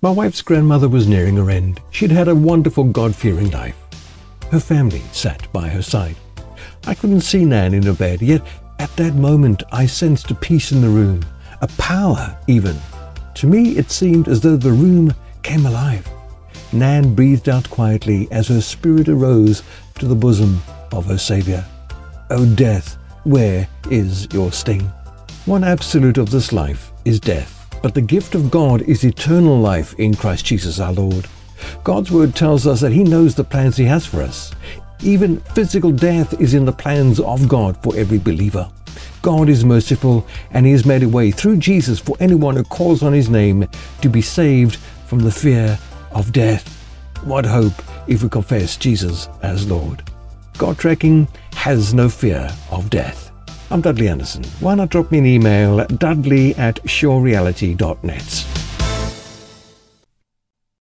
My 0.00 0.10
wife's 0.10 0.42
grandmother 0.42 0.88
was 0.88 1.08
nearing 1.08 1.34
her 1.38 1.50
end. 1.50 1.80
She'd 1.90 2.12
had 2.12 2.28
a 2.28 2.34
wonderful 2.34 2.84
God-fearing 2.84 3.50
life. 3.50 3.74
Her 4.48 4.60
family 4.60 5.02
sat 5.10 5.52
by 5.52 5.66
her 5.66 5.82
side. 5.82 6.14
I 6.86 6.94
couldn't 6.94 7.22
see 7.22 7.44
Nan 7.44 7.74
in 7.74 7.82
her 7.82 7.94
bed, 7.94 8.22
yet 8.22 8.46
at 8.78 8.94
that 8.94 9.16
moment 9.16 9.64
I 9.72 9.86
sensed 9.86 10.30
a 10.30 10.36
peace 10.36 10.70
in 10.70 10.82
the 10.82 10.88
room, 10.88 11.24
a 11.62 11.66
power 11.78 12.38
even. 12.46 12.76
To 13.34 13.48
me 13.48 13.76
it 13.76 13.90
seemed 13.90 14.28
as 14.28 14.40
though 14.40 14.56
the 14.56 14.70
room 14.70 15.12
came 15.42 15.66
alive. 15.66 16.08
Nan 16.72 17.16
breathed 17.16 17.48
out 17.48 17.68
quietly 17.68 18.28
as 18.30 18.46
her 18.46 18.60
spirit 18.60 19.08
arose 19.08 19.64
to 19.98 20.06
the 20.06 20.14
bosom 20.14 20.62
of 20.92 21.06
her 21.06 21.18
Saviour. 21.18 21.64
O 22.30 22.42
oh, 22.42 22.46
death, 22.54 22.96
where 23.24 23.66
is 23.90 24.28
your 24.32 24.52
sting? 24.52 24.82
One 25.44 25.64
absolute 25.64 26.18
of 26.18 26.30
this 26.30 26.52
life 26.52 26.92
is 27.04 27.18
death. 27.18 27.57
But 27.82 27.94
the 27.94 28.00
gift 28.00 28.34
of 28.34 28.50
God 28.50 28.82
is 28.82 29.04
eternal 29.04 29.58
life 29.58 29.94
in 29.98 30.14
Christ 30.14 30.44
Jesus 30.46 30.80
our 30.80 30.92
Lord. 30.92 31.26
God's 31.84 32.10
word 32.10 32.34
tells 32.34 32.66
us 32.66 32.80
that 32.80 32.92
He 32.92 33.04
knows 33.04 33.34
the 33.34 33.44
plans 33.44 33.76
He 33.76 33.84
has 33.84 34.06
for 34.06 34.22
us. 34.22 34.52
Even 35.02 35.40
physical 35.40 35.92
death 35.92 36.40
is 36.40 36.54
in 36.54 36.64
the 36.64 36.72
plans 36.72 37.20
of 37.20 37.48
God 37.48 37.80
for 37.82 37.96
every 37.96 38.18
believer. 38.18 38.68
God 39.22 39.48
is 39.48 39.64
merciful 39.64 40.26
and 40.50 40.66
He 40.66 40.72
has 40.72 40.86
made 40.86 41.02
a 41.02 41.08
way 41.08 41.30
through 41.30 41.58
Jesus 41.58 41.98
for 41.98 42.16
anyone 42.20 42.56
who 42.56 42.64
calls 42.64 43.02
on 43.02 43.12
His 43.12 43.28
name 43.28 43.68
to 44.02 44.08
be 44.08 44.22
saved 44.22 44.76
from 45.06 45.20
the 45.20 45.30
fear 45.30 45.78
of 46.10 46.32
death. 46.32 46.74
What 47.24 47.44
hope 47.44 47.74
if 48.06 48.22
we 48.22 48.28
confess 48.28 48.76
Jesus 48.76 49.28
as 49.42 49.68
Lord. 49.68 50.02
God 50.56 50.78
tracking 50.78 51.28
has 51.52 51.94
no 51.94 52.08
fear 52.08 52.50
of 52.70 52.90
death. 52.90 53.27
I'm 53.70 53.82
Dudley 53.82 54.08
Anderson. 54.08 54.44
Why 54.60 54.74
not 54.74 54.88
drop 54.88 55.10
me 55.12 55.18
an 55.18 55.26
email 55.26 55.78
at 55.80 55.98
dudley 55.98 56.54
at 56.56 56.82
surereality.net. 56.84 58.57